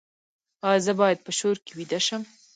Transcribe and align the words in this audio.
ایا 0.69 0.83
زه 0.85 0.93
باید 0.99 1.19
په 1.25 1.31
شور 1.39 1.55
کې 1.65 1.71
ویده 1.77 1.99
شم؟ 2.05 2.21